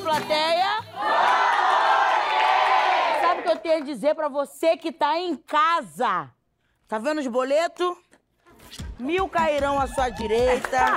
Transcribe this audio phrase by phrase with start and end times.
[0.00, 0.82] plateia?
[3.20, 6.30] Sabe o que eu tenho a dizer pra você que tá em casa?
[6.86, 7.96] Tá vendo os boletos?
[8.98, 10.78] Mil cairão à sua direita.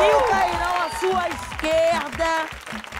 [0.00, 2.46] Mil cairão à sua esquerda.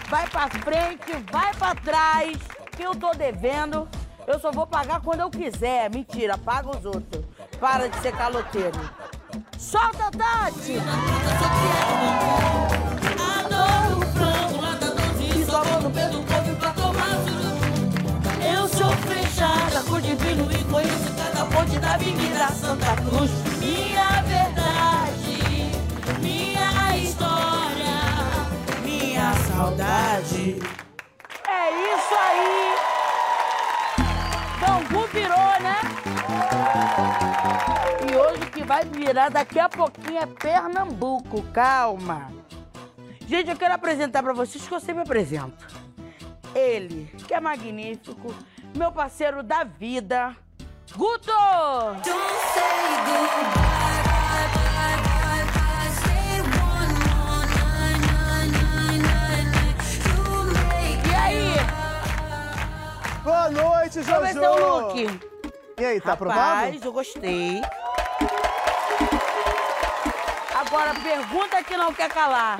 [0.09, 2.37] Vai pra frente, vai pra trás.
[2.75, 3.87] Que eu tô devendo.
[4.25, 5.89] Eu só vou pagar quando eu quiser.
[5.89, 7.25] Mentira, paga os outros.
[7.59, 8.79] Para de ser caloteiro.
[9.57, 10.77] Solta, Tati!
[18.45, 23.31] Eu sou fechada, cor de vinho e conheço cada ponte da Avenida Santa Cruz.
[23.59, 25.71] Minha verdade,
[26.19, 28.01] minha história,
[28.83, 30.59] minha saudade.
[31.47, 32.75] É isso aí!
[34.59, 35.79] Bangu virou, né?
[38.09, 41.43] E hoje que vai virar daqui a pouquinho é Pernambuco.
[41.53, 42.31] Calma.
[43.27, 45.82] Gente, eu quero apresentar pra vocês que eu sempre apresento.
[46.55, 48.33] Ele, que é magnífico,
[48.75, 50.35] meu parceiro da vida,
[50.95, 51.31] Guto!
[61.09, 61.53] E aí?
[63.23, 64.13] Boa noite, Jojo!
[64.13, 65.19] Como é seu look?
[65.79, 66.65] E aí, tá aprovado?
[66.65, 67.61] Rapaz, eu gostei.
[70.55, 72.59] Agora, pergunta que não quer calar.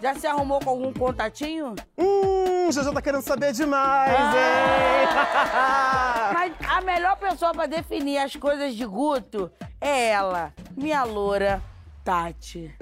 [0.00, 1.74] Já se arrumou com algum contatinho?
[1.98, 2.33] Hum,
[2.72, 5.08] Jojo tá querendo saber demais, hein?
[6.32, 11.62] Mas a melhor pessoa pra definir as coisas de Guto é ela, minha loura,
[12.04, 12.74] Tati.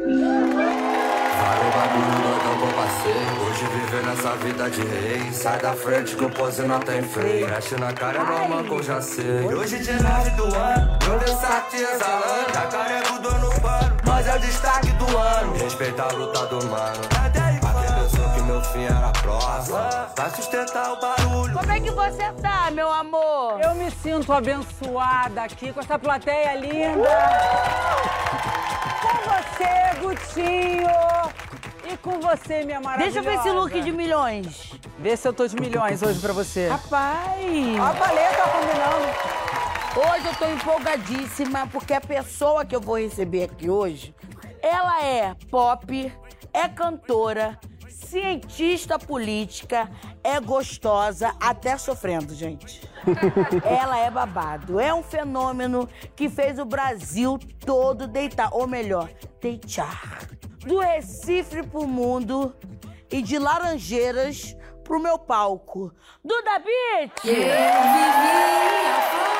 [1.42, 5.32] Vale o bagulho doidão com parceiro Hoje viver nessa vida de rei.
[5.32, 7.48] Sai da frente que o pose não tem freio.
[7.48, 9.46] Mexe na cara é normal que eu já sei.
[9.46, 12.54] Hoje de nove do ano Meu Versace exalando.
[12.54, 15.52] Já carrego dor no pano Nós é o destaque do ano.
[15.54, 17.41] Respeita a luta do mano
[18.72, 19.76] fim era próximo
[20.16, 23.60] Vai sustentar o barulho Como é que você tá, meu amor?
[23.60, 27.08] Eu me sinto abençoada aqui com essa plateia linda.
[29.02, 30.90] Com você, Gutinho.
[31.92, 33.12] E com você, minha maravilhosa.
[33.12, 34.72] Deixa eu ver esse look de milhões.
[34.98, 36.68] Vê se eu tô de milhões hoje pra você.
[36.68, 37.80] Rapaz!
[37.80, 39.42] A paleta combinando.
[39.94, 44.14] Hoje eu tô empolgadíssima porque a pessoa que eu vou receber aqui hoje,
[44.62, 46.12] ela é pop,
[46.52, 47.58] é cantora,
[48.12, 49.90] cientista política,
[50.22, 52.86] é gostosa, até sofrendo, gente.
[53.64, 54.78] ela é babado.
[54.78, 59.08] É um fenômeno que fez o Brasil todo deitar, ou melhor,
[59.40, 60.26] deitar.
[60.58, 62.54] Do Recife pro mundo
[63.10, 65.90] e de Laranjeiras pro meu palco.
[66.22, 67.24] Duda Beat!
[67.24, 67.50] Eu vivi
[69.28, 69.31] a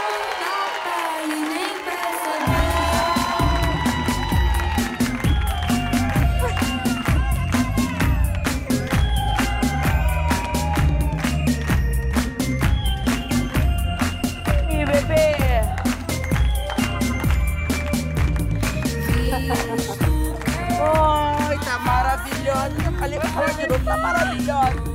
[24.39, 24.92] güzel.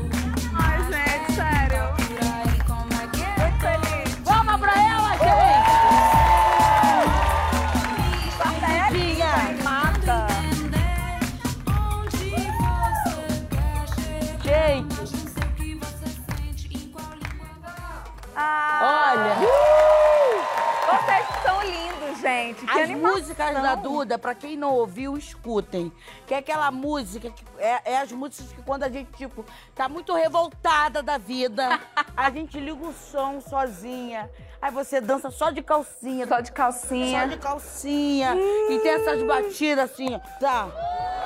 [23.38, 25.92] Músicas da Duda, pra quem não ouviu, escutem.
[26.25, 29.45] Que é aquela música, que é, é as músicas que quando a gente, tipo,
[29.75, 31.80] tá muito revoltada da vida,
[32.18, 34.30] a gente liga o som sozinha.
[34.62, 36.28] Aí você dança só de calcinha.
[36.28, 37.22] Só de calcinha.
[37.22, 38.36] Só de calcinha.
[38.69, 40.19] E tem essas batidas assim, ó.
[40.39, 40.68] Tá,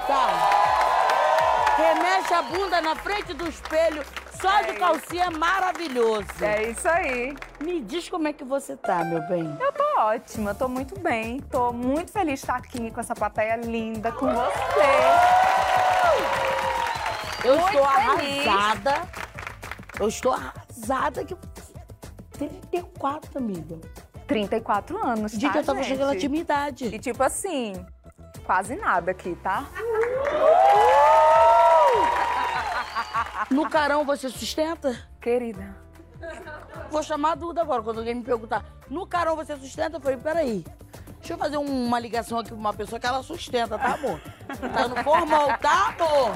[0.05, 0.71] tá.
[1.77, 4.03] Remexe a bunda na frente do espelho,
[4.41, 6.25] só de calcinha, é maravilhoso.
[6.41, 7.35] É isso aí.
[7.59, 9.55] Me diz como é que você tá, meu bem.
[9.59, 11.39] Eu tô ótima, tô muito bem.
[11.41, 14.81] Tô muito feliz de estar aqui com essa plateia linda, com você.
[17.43, 18.47] Eu Muito estou feliz.
[18.47, 19.01] arrasada.
[19.99, 21.35] Eu estou arrasada que
[22.33, 23.79] 34, amiga.
[24.27, 25.89] 34 anos, Gente, tá, eu tava gente?
[25.89, 26.85] chegando na intimidade.
[26.85, 27.85] E tipo assim,
[28.45, 29.65] quase nada aqui, tá?
[33.51, 34.97] No carão você sustenta?
[35.21, 35.75] Querida.
[36.89, 38.63] Vou chamar a Duda agora, quando alguém me perguntar.
[38.89, 39.97] No carão você sustenta?
[39.97, 40.65] Eu falei, peraí.
[41.19, 44.19] Deixa eu fazer um- uma ligação aqui pra uma pessoa que ela sustenta, tá, amor?
[44.73, 46.31] Tá no formal, tá, amor?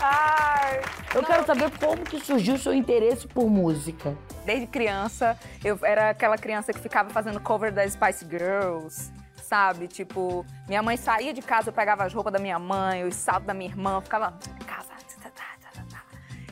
[0.00, 0.80] Ai,
[1.14, 4.14] Eu quero saber como que surgiu o seu interesse por música.
[4.44, 9.10] Desde criança, eu era aquela criança que ficava fazendo cover das Spice Girls,
[9.46, 9.86] sabe?
[9.86, 13.46] Tipo, minha mãe saía de casa, eu pegava as roupas da minha mãe, os saltos
[13.46, 14.32] da minha irmã, eu ficava
[14.66, 14.88] casa.
[15.22, 16.02] tá, tá, tá.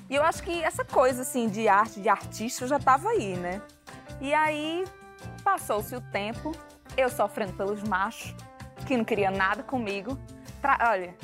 [0.09, 3.61] E eu acho que essa coisa assim de arte, de artista, já tava aí, né?
[4.21, 4.85] E aí
[5.43, 6.53] passou-se o tempo,
[6.97, 8.35] eu sofrendo pelos machos,
[8.87, 10.17] que não queria nada comigo.
[10.63, 11.15] Tra- Olha,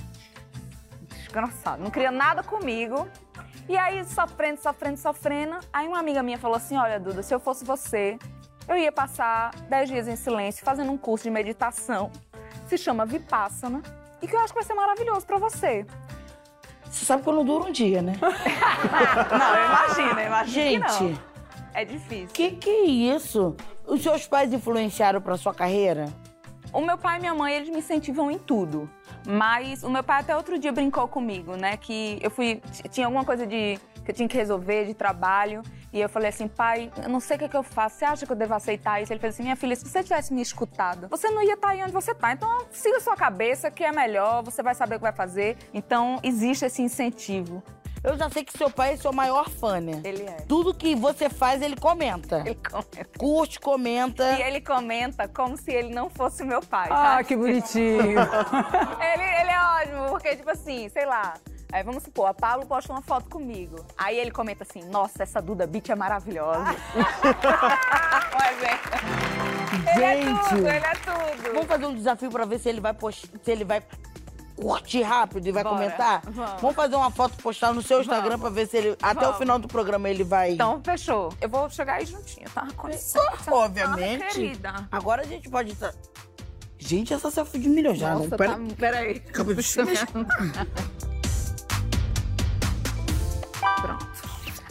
[1.08, 3.08] desgraçado, não queria nada comigo.
[3.68, 5.58] E aí, sofrendo, sofrendo, sofrendo.
[5.72, 8.18] Aí uma amiga minha falou assim: Olha, Duda, se eu fosse você,
[8.70, 12.10] eu ia passar 10 dias em silêncio fazendo um curso de meditação.
[12.68, 13.82] Se chama Vipassana.
[14.22, 15.84] E que eu acho que vai ser maravilhoso pra você.
[16.84, 18.14] Você sabe que eu não duro um dia, né?
[18.20, 21.18] Não, imagino que Gente, não.
[21.72, 22.28] É difícil.
[22.32, 23.56] que que é isso?
[23.86, 26.06] Os seus pais influenciaram pra sua carreira?
[26.72, 28.88] O meu pai e minha mãe, eles me incentivam em tudo.
[29.26, 31.76] Mas o meu pai até outro dia brincou comigo, né?
[31.76, 32.62] Que eu fui.
[32.90, 33.78] Tinha alguma coisa de.
[34.04, 35.62] que eu tinha que resolver de trabalho.
[35.92, 37.96] E eu falei assim, pai, eu não sei o que, é que eu faço.
[37.96, 39.12] Você acha que eu devo aceitar isso?
[39.12, 41.82] Ele fez assim, minha filha, se você tivesse me escutado, você não ia estar aí
[41.82, 42.32] onde você tá.
[42.32, 45.56] Então siga sua cabeça, que é melhor, você vai saber o que vai fazer.
[45.74, 47.60] Então existe esse incentivo.
[48.02, 50.00] Eu já sei que seu pai é seu maior fã, né?
[50.04, 50.36] Ele é.
[50.48, 52.40] Tudo que você faz, ele comenta.
[52.46, 53.18] Ele comenta.
[53.18, 54.38] Curte, comenta.
[54.38, 56.88] E ele comenta como se ele não fosse meu pai.
[56.90, 58.20] Ah, que bonitinho.
[59.00, 61.34] Ele, ele é ótimo, porque, tipo assim, sei lá.
[61.72, 63.76] Aí vamos supor, a Pablo posta uma foto comigo.
[63.96, 66.64] Aí ele comenta assim: Nossa, essa Duda Beat é maravilhosa.
[68.32, 69.30] Um exemplo.
[69.94, 70.48] Ele é Gente.
[70.48, 71.52] tudo, ele é tudo.
[71.54, 73.30] Vamos fazer um desafio pra ver se ele vai post...
[73.42, 73.82] se ele vai
[74.60, 75.76] curtir rápido e vai Bora.
[75.76, 76.22] comentar?
[76.24, 76.74] Vamos.
[76.76, 79.38] fazer uma foto postar no seu Instagram pra ver se ele até o Vamos.
[79.38, 80.52] final do programa ele vai.
[80.52, 81.32] Então, fechou.
[81.40, 82.68] Eu vou chegar aí juntinho, tá?
[82.76, 83.52] Com licença.
[83.52, 84.22] obviamente.
[84.22, 84.88] Ah, querida.
[84.92, 85.76] Agora a gente pode.
[86.78, 88.36] Gente, essa selfie de milhão já, Nossa, não?
[88.36, 88.52] Pera...
[88.52, 88.60] tá...
[88.78, 89.22] peraí.
[89.28, 89.62] Acabei de.
[93.80, 94.10] Pronto.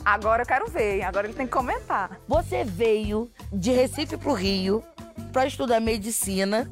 [0.06, 2.20] Agora eu quero ver, agora ele tem que comentar.
[2.28, 4.84] Você veio de Recife pro Rio
[5.32, 6.70] pra estudar medicina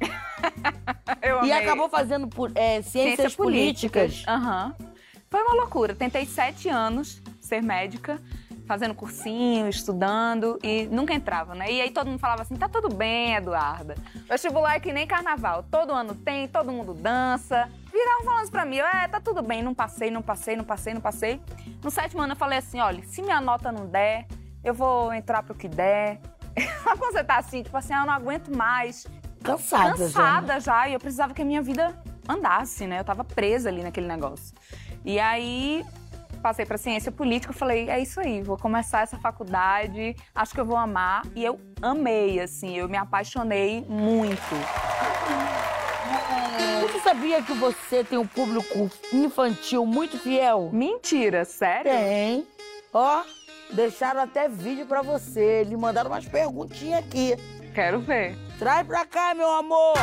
[1.22, 1.52] Eu e amei.
[1.52, 4.24] acabou fazendo é, ciências, políticas.
[4.26, 4.74] Aham.
[5.30, 5.94] Foi uma loucura.
[5.94, 8.20] Tentei sete anos ser médica,
[8.66, 11.70] fazendo cursinho, estudando e nunca entrava, né?
[11.70, 13.94] E aí todo mundo falava assim: tá tudo bem, Eduarda.
[14.28, 15.64] Vestibular é que nem carnaval.
[15.64, 17.68] Todo ano tem, todo mundo dança.
[17.92, 20.94] Viravam falando isso pra mim: é, tá tudo bem, não passei, não passei, não passei,
[20.94, 21.40] não passei.
[21.82, 24.26] No sétimo ano eu falei assim: olha, se minha nota não der,
[24.62, 26.20] eu vou entrar pro que der.
[26.82, 29.06] Sabe quando você tá assim, tipo assim, ah, eu não aguento mais
[29.46, 30.20] Cansada, já.
[30.20, 30.88] cansada já.
[30.88, 31.96] e eu precisava que a minha vida
[32.28, 33.00] andasse, né?
[33.00, 34.54] Eu tava presa ali naquele negócio.
[35.04, 35.84] E aí
[36.42, 40.64] passei para ciência política, falei, é isso aí, vou começar essa faculdade, acho que eu
[40.64, 41.22] vou amar.
[41.34, 44.40] E eu amei, assim, eu me apaixonei muito.
[46.82, 50.70] Você sabia que você tem um público infantil muito fiel?
[50.72, 51.90] Mentira, sério?
[51.90, 52.46] Tem.
[52.92, 53.22] Ó,
[53.72, 55.62] deixaram até vídeo pra você.
[55.62, 57.34] Eles mandaram umas perguntinhas aqui.
[57.76, 58.34] Quero ver.
[58.58, 59.98] Traz pra cá, meu amor.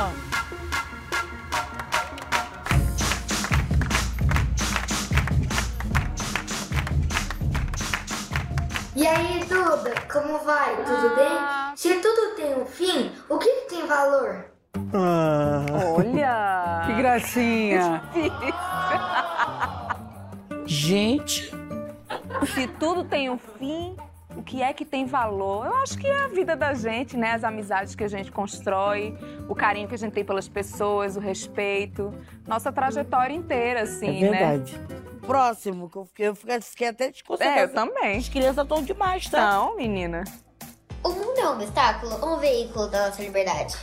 [8.96, 10.76] E aí, Duda, como vai?
[10.86, 11.76] Tudo bem?
[11.76, 14.46] Se tudo tem um fim, o que, que tem valor?
[14.94, 15.66] Ah,
[15.98, 16.84] Olha!
[16.94, 18.04] Que gracinha.
[20.68, 21.50] Gente,
[22.54, 23.96] Se tudo tem um fim,
[24.36, 25.66] o que é que tem valor?
[25.66, 27.34] Eu acho que é a vida da gente, né?
[27.34, 31.20] As amizades que a gente constrói, o carinho que a gente tem pelas pessoas, o
[31.20, 32.14] respeito,
[32.48, 34.30] nossa trajetória inteira, é assim, né?
[34.30, 34.80] verdade.
[35.26, 37.60] Próximo, que eu fiquei, eu fiquei, até desconcertada.
[37.60, 38.18] É, eu também.
[38.18, 39.38] As crianças estão demais, tá?
[39.40, 40.24] Então, menina.
[41.04, 43.76] O mundo é um obstáculo ou um veículo da nossa liberdade?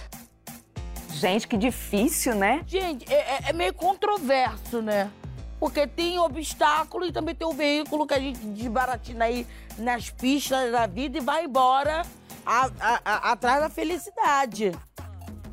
[1.12, 2.62] Gente, que difícil, né?
[2.66, 5.10] Gente, é, é- é meio controverso, né?
[5.60, 9.46] Porque tem obstáculo e também tem o veículo que a gente desbaratina aí
[9.78, 12.02] nas pistas da vida e vai embora
[12.46, 14.72] a- a- a- atrás da felicidade.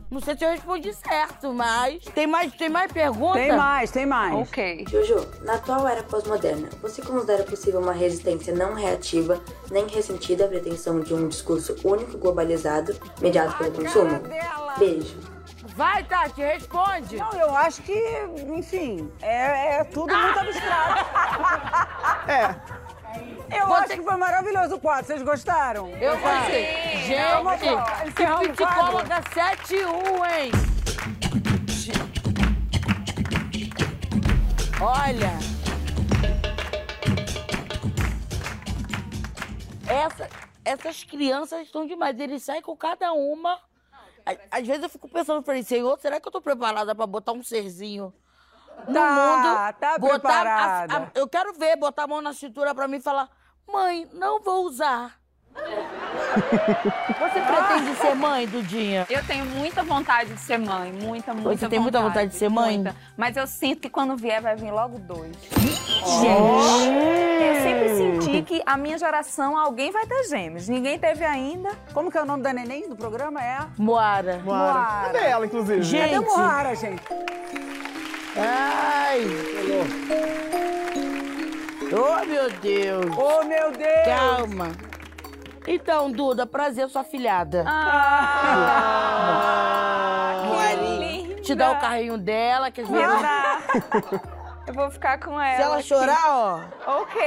[0.10, 2.02] Não sei se eu respondi certo, mas.
[2.16, 3.42] Tem mais, tem mais perguntas?
[3.42, 4.34] Tem mais, tem mais.
[4.36, 4.86] Ok.
[4.90, 10.48] Jojo, na atual era pós-moderna, você considera possível uma resistência não reativa nem ressentida à
[10.48, 14.22] pretensão de um discurso único globalizado mediado pelo consumo?
[14.80, 15.37] Beijo.
[15.78, 17.18] Vai, Tati, responde.
[17.18, 17.94] Não, eu acho que,
[18.58, 21.06] enfim, é, é tudo muito abstrato.
[22.30, 22.56] é.
[23.60, 25.06] Eu acho que foi maravilhoso o quadro.
[25.06, 25.90] Vocês gostaram?
[25.98, 26.18] Eu.
[26.18, 26.48] Vamos
[27.62, 30.52] Gente, encerramos o psicóloga 7-1, hein?
[34.82, 35.32] Olha.
[39.88, 40.30] Essa-
[40.66, 42.20] essas crianças estão demais.
[42.20, 43.58] Eles saem com cada uma.
[44.52, 47.44] Às vezes eu fico pensando, falei, Senhor, será que eu tô preparada pra botar um
[47.44, 48.14] serzinho
[48.88, 49.80] no Tá, mundo?
[49.80, 50.98] tá botar a- preparada.
[50.98, 53.30] a- eu quero ver, botar a mão na cintura pra mim e falar,
[53.70, 55.20] Mãe, não vou usar.
[55.58, 59.06] Você pretende ser mãe, Dudinha?
[59.10, 62.48] Eu tenho muita vontade de ser mãe, muita, muita Você tem muita vontade de ser
[62.50, 62.76] mãe?
[62.78, 62.96] muita.
[63.18, 65.36] Mas eu sinto que quando vier vai vir logo dois.
[65.52, 66.28] Gente.
[67.42, 70.68] Eu sempre senti que a minha geração alguém vai ter gêmeos.
[70.68, 71.72] Ninguém teve ainda.
[71.94, 73.42] Como que é o nome da neném do programa?
[73.44, 74.42] É a Moara.
[74.44, 74.74] Moara.
[74.74, 75.06] Moara.
[75.14, 75.82] Cadê ela, inclusive?
[75.84, 76.14] Gente.
[76.14, 77.04] Cadê Moara, gente?
[78.36, 79.22] Ai.
[81.92, 83.06] Oh, meu Deus.
[83.18, 84.06] Oh, meu Deus!
[84.06, 84.68] Calma.
[85.66, 87.66] Então, Duda, prazer, sua filhada.
[87.68, 88.94] Ah,
[90.46, 91.42] Moarinha.
[91.42, 93.08] Te dá o carrinho dela, que às vezes...
[94.68, 95.56] Eu vou ficar com ela.
[95.56, 95.88] Se ela aqui.
[95.88, 97.22] chorar, ó, Ok.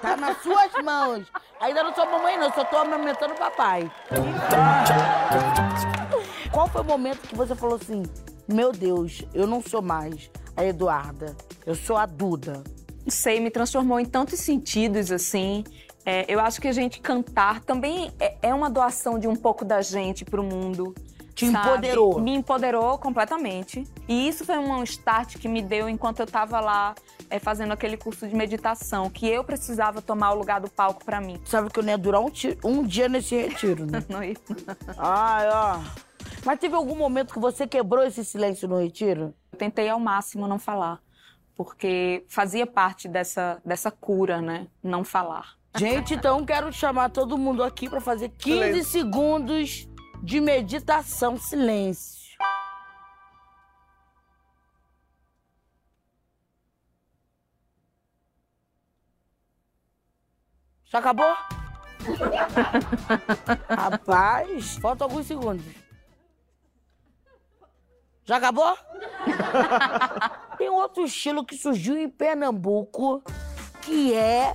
[0.00, 1.26] tá nas suas mãos.
[1.60, 3.90] Ainda não sou mamãe, não, só tô amamentando o papai.
[6.52, 8.04] Qual foi o momento que você falou assim,
[8.46, 11.36] meu Deus, eu não sou mais a Eduarda,
[11.66, 12.62] eu sou a Duda.
[13.04, 15.64] Não sei, me transformou em tantos sentidos, assim.
[16.04, 19.64] É, eu acho que a gente cantar também é, é uma doação de um pouco
[19.64, 20.94] da gente pro mundo.
[21.34, 21.68] Te sabe?
[21.68, 22.20] empoderou.
[22.20, 23.84] Me empoderou completamente.
[24.08, 26.94] E isso foi um start que me deu enquanto eu tava lá
[27.30, 31.20] é, fazendo aquele curso de meditação, que eu precisava tomar o lugar do palco pra
[31.20, 31.40] mim.
[31.44, 34.04] Sabe que eu não ia durar um, ti- um dia nesse retiro, né?
[34.08, 34.36] Não ia-
[34.98, 35.78] Ai, ó.
[36.44, 39.34] Mas teve algum momento que você quebrou esse silêncio no retiro?
[39.52, 41.00] Eu tentei ao máximo não falar,
[41.56, 44.66] porque fazia parte dessa, dessa cura, né?
[44.82, 45.58] Não falar.
[45.76, 48.84] Gente, então quero chamar todo mundo aqui pra fazer 15 Silêncio.
[48.90, 49.88] segundos
[50.22, 51.36] de meditação.
[51.36, 52.20] Silêncio.
[60.84, 61.32] Já acabou?
[63.68, 65.64] Rapaz, faltam alguns segundos.
[68.24, 68.76] Já acabou?
[70.58, 73.22] Tem outro estilo que surgiu em Pernambuco,
[73.82, 74.54] que é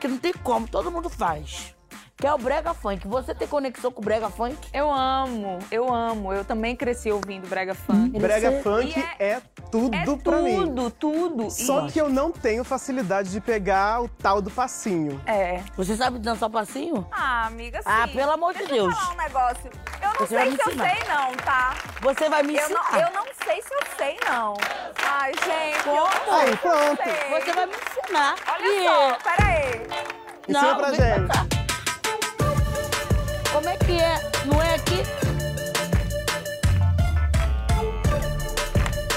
[0.00, 1.76] que não tem como, todo mundo faz.
[2.20, 3.08] Que é o brega funk.
[3.08, 4.54] Você tem conexão com o brega funk?
[4.74, 6.32] Eu amo, eu amo.
[6.34, 8.18] Eu também cresci ouvindo brega funk.
[8.18, 10.54] Brega Você- funk é, é- tudo É pra mim.
[10.66, 11.50] tudo, tudo.
[11.50, 15.18] Só E- que eu não tenho facilidade de pegar o tal do passinho.
[15.26, 15.62] É.
[15.78, 17.06] Você sabe dançar passinho?
[17.10, 17.88] Ah, amiga, sim.
[17.88, 18.92] Ah, pelo amor de Deixa Deus.
[18.92, 19.70] eu falar um negócio.
[20.02, 21.74] Eu não Você sei se eu sei não, tá?
[22.02, 22.92] Você vai me Eu ensinar.
[22.92, 24.54] não, eu não sei se eu sei não.
[25.08, 27.02] Ai, gente, não Aí, pronto.
[27.30, 28.34] Você vai me ensinar.
[28.46, 29.86] Olha E- só, peraí.
[30.48, 31.59] Ensina pra vem gente.
[33.52, 34.20] Como é que é?
[34.46, 35.02] Não é aqui?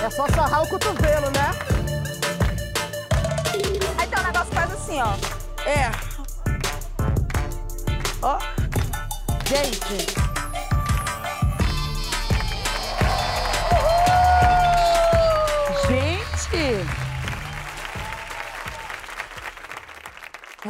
[0.04, 1.52] É só sarrar o cotovelo, né?
[3.98, 5.14] Aí tem um negócio que faz assim, ó.
[5.70, 5.92] É.
[8.22, 8.40] Ó.
[9.46, 9.80] Gente.
[9.88, 10.33] Gente.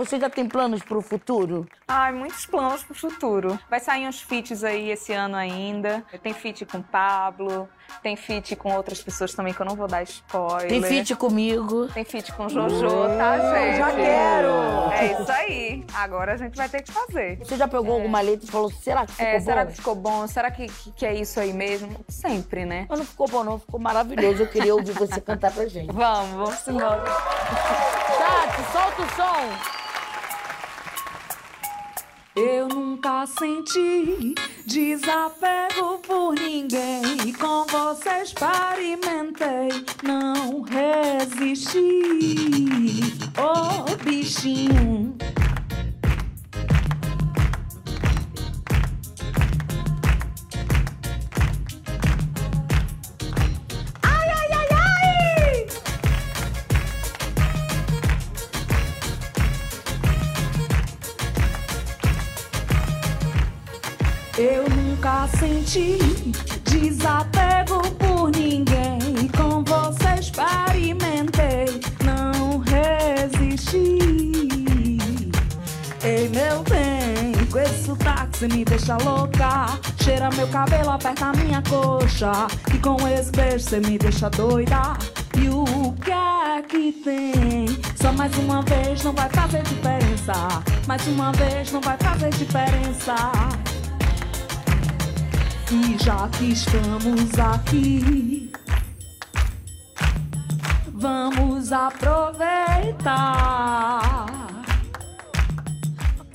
[0.03, 1.65] Você já tem planos pro futuro?
[1.87, 3.57] Ai, muitos planos pro futuro.
[3.69, 6.03] Vai sair uns feats aí esse ano ainda.
[6.21, 7.69] Tem feat com Pablo,
[8.01, 10.67] tem feat com outras pessoas também que eu não vou dar spoiler.
[10.67, 11.87] Tem feat comigo.
[11.93, 12.85] Tem feat com Jojo,
[13.17, 13.77] tá, gente?
[13.77, 14.91] já quero!
[14.91, 15.85] É isso aí.
[15.93, 17.37] Agora a gente vai ter que fazer.
[17.37, 19.45] Você já pegou alguma letra e falou, será que ficou É, bom?
[19.45, 20.27] será que ficou bom?
[20.27, 22.03] Será que, que, que é isso aí mesmo?
[22.09, 22.87] Sempre, né?
[22.89, 24.43] Mas não ficou bom não, ficou maravilhoso.
[24.43, 25.93] Eu queria ouvir você cantar pra gente.
[25.93, 27.03] Vamos, vamos embora.
[27.03, 29.82] Tati, solta o som.
[32.35, 34.33] Eu nunca senti
[34.65, 37.03] desapego por ninguém.
[37.27, 39.69] E com você experimentei,
[40.01, 42.01] não resisti.
[43.37, 45.15] Oh, bichinho.
[78.83, 79.79] Deixa louca.
[80.03, 82.31] Cheira meu cabelo, aperta minha coxa.
[82.73, 84.97] E com esse beijo você me deixa doida.
[85.37, 87.65] E o que é que tem?
[87.95, 90.33] Só mais uma vez não vai fazer diferença.
[90.85, 93.15] Mais uma vez não vai fazer diferença.
[95.71, 98.51] E já que estamos aqui,
[100.93, 103.13] vamos aproveitar.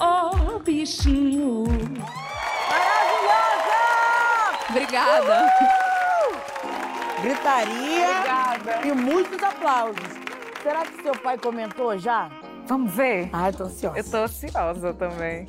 [0.01, 1.67] Oh, bichinho.
[4.83, 5.53] Obrigada.
[7.21, 8.87] Gritaria Obrigada.
[8.87, 9.97] e muitos aplausos.
[10.63, 12.31] Será que seu pai comentou já?
[12.67, 13.29] Vamos ver?
[13.33, 13.99] Ai, tô ansiosa.
[13.99, 15.49] Eu tô ansiosa também.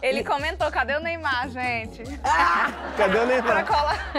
[0.00, 2.02] Ele comentou, cadê o Neymar, gente?
[2.96, 3.66] Cadê o Pra Neymar?
[3.66, 4.12] colar.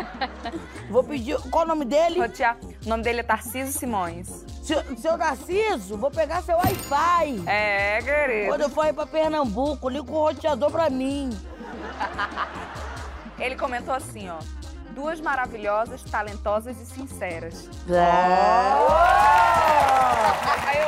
[0.90, 1.38] Vou pedir.
[1.50, 2.20] Qual o nome dele?
[2.20, 2.58] Rotear.
[2.86, 4.46] O nome dele é Tarcísio Simões.
[4.62, 7.44] Seu, seu Narciso, vou pegar seu Wi-Fi.
[7.48, 8.50] É, querido.
[8.50, 11.30] Quando eu for ir pra Pernambuco, liga o roteador pra mim.
[13.42, 14.38] Ele comentou assim, ó.
[14.92, 17.68] Duas maravilhosas, talentosas e sinceras.
[17.90, 18.00] É.
[20.68, 20.88] Ai, eu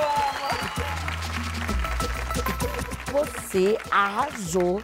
[3.19, 3.25] amo.
[3.25, 4.83] Você arrasou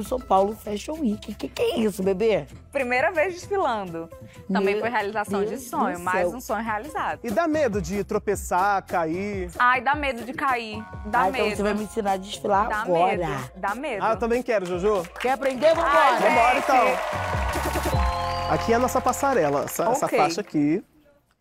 [0.00, 1.34] no São Paulo Fashion Week.
[1.34, 2.46] Que que é isso, bebê?
[2.72, 4.08] Primeira vez desfilando.
[4.50, 6.36] Também Meu foi realização Deus de sonho, mais céu.
[6.36, 7.20] um sonho realizado.
[7.22, 9.50] E dá medo de tropeçar, cair?
[9.58, 10.82] Ai, dá medo de cair.
[11.06, 11.36] Dá ah, medo.
[11.36, 13.16] então você vai me ensinar a desfilar Dá agora.
[13.16, 13.50] medo.
[13.56, 14.04] Dá medo.
[14.04, 15.02] Ah, eu também quero, Jojo.
[15.20, 15.74] Quer aprender?
[15.74, 15.90] Vambora.
[15.92, 18.54] Ai, Vambora, então.
[18.54, 20.18] Aqui é a nossa passarela, essa, essa Ok.
[20.18, 20.82] faixa aqui.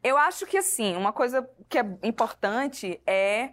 [0.03, 3.51] Eu acho que assim, uma coisa que é importante é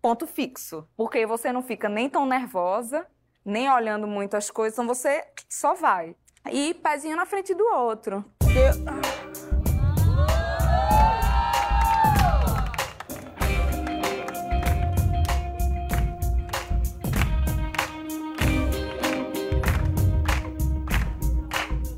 [0.00, 0.86] ponto fixo.
[0.96, 3.06] Porque você não fica nem tão nervosa,
[3.50, 6.14] nem olhando muito as coisas, então você só vai.
[6.50, 8.24] E pezinho na frente do outro.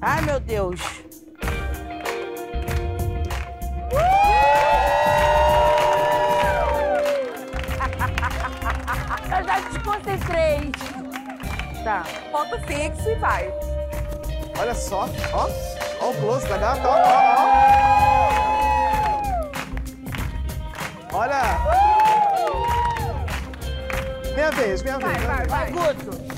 [0.00, 0.80] Ai, meu Deus.
[9.30, 10.92] Eu já desconcentrei.
[11.84, 12.04] Tá.
[12.30, 13.52] Ponto fixo e vai.
[14.58, 15.49] Olha só, ó.
[16.00, 16.99] Ó o close da gata, ó, ó,
[21.12, 21.18] ó.
[21.18, 21.42] Olha.
[24.34, 25.23] Minha vez, minha vez.
[25.23, 25.95] Vai, vai, Vai, vai.
[25.95, 26.31] Guto.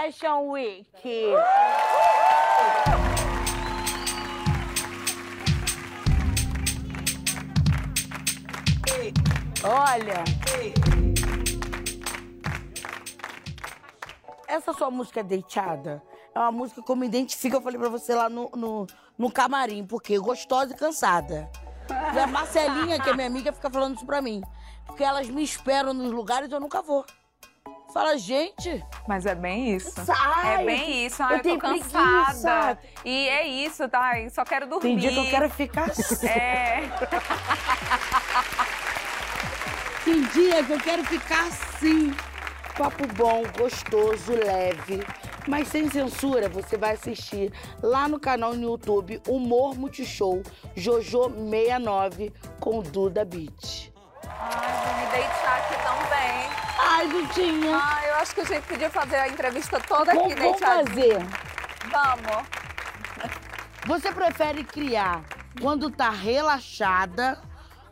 [0.00, 0.86] Fashion Week.
[9.62, 10.24] Olha.
[14.48, 16.02] Essa sua música deitada
[16.34, 18.86] é uma música que eu me identifico, eu falei pra você lá no, no,
[19.18, 21.50] no camarim, porque gostosa e cansada.
[22.14, 24.40] E a Marcelinha, que é minha amiga, fica falando isso pra mim.
[24.86, 27.04] Porque elas me esperam nos lugares e eu nunca vou.
[27.92, 29.94] Fala, gente, Mas é bem isso.
[30.08, 31.20] Ai, é bem isso.
[31.22, 32.24] eu Ai, eu, tô cansada.
[32.24, 32.78] preguiça.
[33.04, 34.18] E é isso, tá?
[34.20, 34.88] Eu só quero dormir.
[34.90, 36.26] tem dia que eu quero ficar assim.
[36.26, 36.82] É.
[40.04, 42.12] Tem dia que eu quero ficar assim.
[42.76, 45.04] Papo bom, gostoso, leve.
[45.46, 50.42] Mas sem censura, você vai assistir lá no canal no YouTube Humor Multishow
[50.76, 53.92] Jojo69 com Duda Beat.
[54.26, 55.69] Ai, vou me deitar aqui.
[57.00, 60.34] Ai, Dudinha, Ai, eu acho que a gente podia fazer a entrevista toda aqui, vamos,
[60.38, 61.16] vamos fazer.
[61.90, 62.46] Vamos.
[63.86, 65.24] Você prefere criar
[65.62, 67.40] quando tá relaxada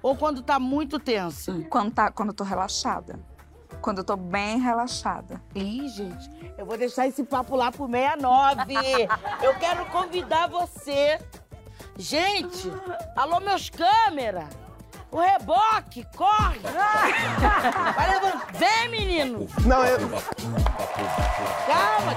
[0.03, 1.59] ou quando tá muito tensa?
[1.71, 3.19] Quando, tá, quando eu tô relaxada.
[3.81, 5.43] Quando eu tô bem relaxada.
[5.55, 8.75] Ih, gente, eu vou deixar esse papo lá pro 69.
[9.41, 11.19] Eu quero convidar você.
[11.97, 12.71] Gente,
[13.17, 14.68] alô, meus câmeras.
[15.11, 16.59] O reboque, corre.
[17.97, 18.43] Vai levando.
[18.53, 19.49] Vem, menino.
[19.65, 19.99] Não, eu...
[21.67, 22.15] Calma.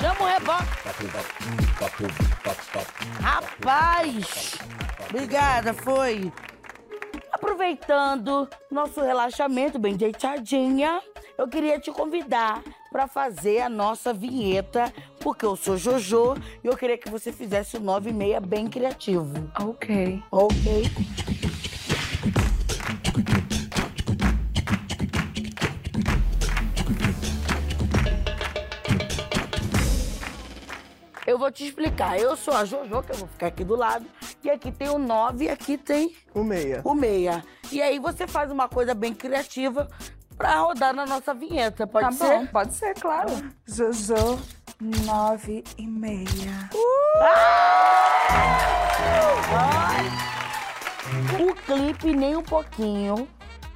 [0.00, 0.80] Chama o reboque.
[3.20, 4.58] Rapaz.
[5.08, 6.32] Obrigada, foi.
[7.32, 11.00] Aproveitando nosso relaxamento bem deitadinha,
[11.38, 16.76] eu queria te convidar para fazer a nossa vinheta, porque eu sou Jojo e eu
[16.76, 19.50] queria que você fizesse o 9 e meia bem criativo.
[19.58, 20.22] Ok.
[20.30, 20.90] Ok?
[31.26, 32.18] Eu vou te explicar.
[32.18, 34.06] Eu sou a Jojo, que eu vou ficar aqui do lado.
[34.42, 36.80] E aqui tem o 9 e aqui tem O meia.
[36.82, 37.44] o meia.
[37.70, 39.88] E aí você faz uma coisa bem criativa
[40.40, 42.38] pra rodar na nossa vinheta, pode Tá ser?
[42.38, 43.28] bom, pode ser, claro.
[43.66, 44.40] Jojo,
[45.04, 46.70] nove e meia.
[51.38, 53.28] O clipe, nem um pouquinho,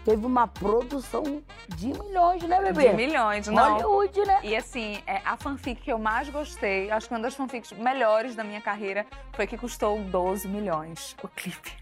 [0.07, 2.89] teve uma produção de milhões, né, bebê?
[2.89, 3.75] De milhões, não.
[3.75, 4.39] Hollywood, né?
[4.43, 8.35] E assim, é, a fanfic que eu mais gostei, acho que uma das fanfics melhores
[8.35, 11.73] da minha carreira, foi que custou 12 milhões o clipe.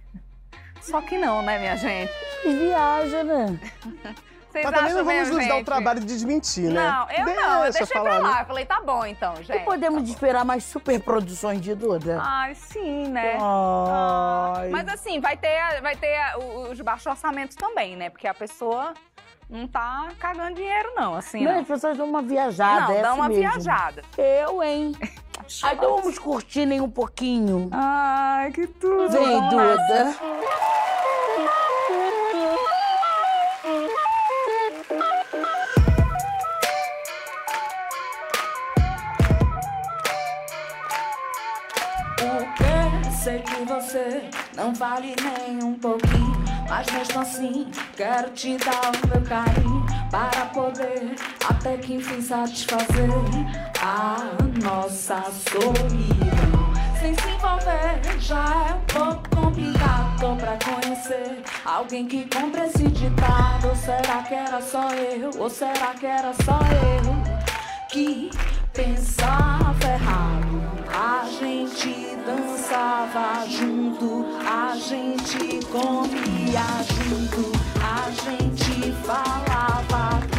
[0.81, 2.11] Só que não, né, minha gente?
[2.45, 3.61] Viaja, né?
[4.53, 6.75] Vocês Mas também não vamos mesmo, nos dar o trabalho de desmentir, né?
[6.91, 8.29] Não, eu não, eu deixei falar, pra né?
[8.29, 8.41] lá.
[8.43, 9.65] Eu falei, tá bom então, E gente.
[9.65, 12.21] podemos esperar mais super produções de Duda?
[12.23, 13.38] Ai, sim, né?
[13.41, 14.69] Ai.
[14.69, 16.19] Mas assim, vai ter, vai ter
[16.71, 18.11] os baixos orçamentos também, né?
[18.11, 18.93] Porque a pessoa
[19.49, 21.43] não tá cagando dinheiro, não, assim.
[21.45, 23.43] Não, Não, as pessoas dão uma viajada, Não, é dá assim uma mesmo.
[23.43, 24.03] viajada.
[24.19, 24.95] Eu, hein?
[25.62, 27.69] Aí então vamos curtir nem um pouquinho.
[27.73, 29.09] Ai, que tudo.
[29.11, 30.15] Vem, Duda.
[43.72, 46.42] Você não vale nem um pouquinho.
[46.68, 49.87] Mas mesmo assim, quero te dar o meu carinho.
[50.11, 51.16] Para poder
[51.48, 53.08] até que enfim satisfazer
[53.80, 54.16] a
[54.62, 56.72] nossa solidão.
[57.00, 60.37] Sem se envolver, já é um pouco complicado.
[60.38, 63.68] Pra conhecer alguém que compre esse ditado.
[63.68, 65.30] Ou será que era só eu?
[65.38, 67.42] Ou será que era só eu?
[67.92, 68.30] que
[68.72, 70.62] pensava errado.
[70.88, 80.32] A gente dançava junto, a gente comia junto, a gente falava tudo,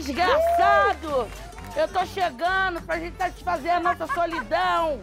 [0.00, 1.28] Desgraçado!
[1.76, 4.98] Eu tô chegando pra gente satisfazer a nossa solidão.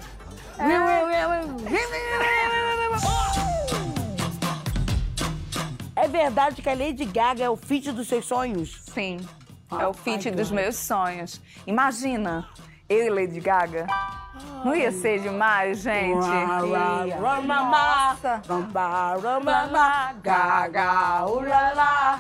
[5.96, 8.82] É verdade que a Lady Gaga é o feat dos seus sonhos?
[8.92, 9.20] Sim,
[9.80, 11.40] é o feat dos meus sonhos.
[11.68, 12.50] Imagina,
[12.90, 13.86] eu e Lady Gaga.
[14.66, 16.16] Não ia ser demais, gente?
[16.16, 16.32] Nossa.
[20.24, 22.20] Gaga, ulala,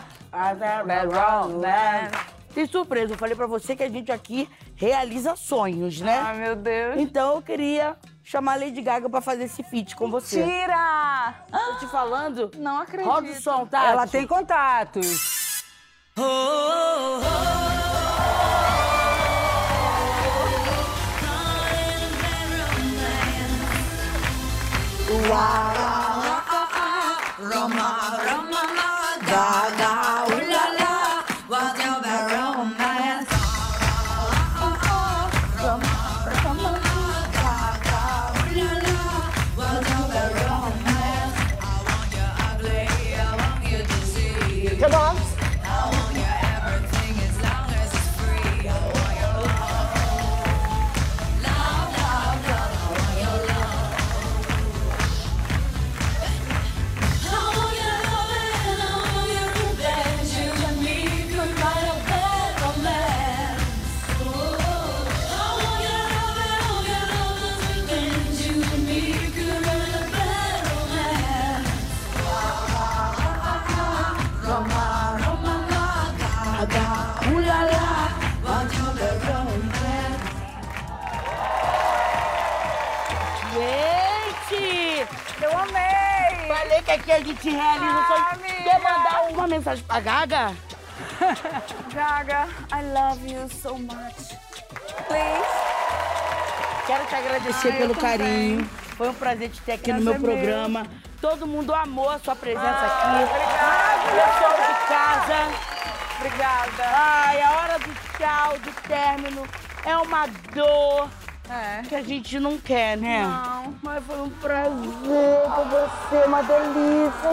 [2.57, 6.23] Tem surpresa, eu falei pra você que a gente aqui realiza sonhos, né?
[6.25, 6.95] Ai, meu Deus.
[6.97, 10.43] Então eu queria chamar a Lady Gaga pra fazer esse feat com você.
[10.43, 11.35] Tira!
[11.51, 12.49] Tô te falando?
[12.57, 13.11] Não acredito.
[13.11, 13.85] Roda o som, tá?
[13.85, 15.05] Ela tem contatos.
[16.15, 17.27] Gente!
[89.97, 90.55] Pra Gaga?
[91.93, 94.35] Gaga, I love you so much.
[95.07, 95.47] Please.
[96.85, 98.69] Quero te agradecer eu pelo carinho.
[98.95, 100.37] Foi um prazer te ter aqui no Prazer meu meu.
[100.37, 100.87] programa.
[101.19, 103.23] Todo mundo amou a sua presença Ah, aqui.
[103.23, 104.27] obrigada.
[104.27, 105.37] Pessoal de casa.
[106.19, 106.83] Obrigada.
[106.95, 109.43] Ai, a hora do tchau, do término,
[109.85, 111.09] é uma dor
[111.49, 111.81] É.
[111.87, 113.23] que a gente não quer, né?
[113.23, 113.75] Não.
[113.81, 117.31] Mas foi um prazer com você, uma delícia.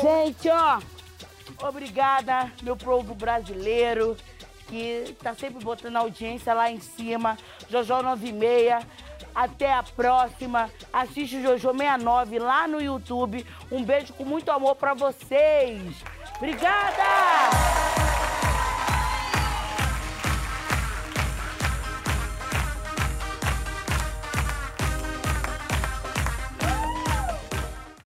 [0.00, 0.78] Gente, ó,
[1.62, 4.16] obrigada, meu povo brasileiro,
[4.68, 7.36] que tá sempre botando audiência lá em cima.
[7.68, 8.84] Jojo 96.
[9.34, 10.70] Até a próxima.
[10.92, 13.46] Assiste o Jojo 69 lá no YouTube.
[13.70, 15.80] Um beijo com muito amor pra vocês.
[16.36, 17.81] Obrigada!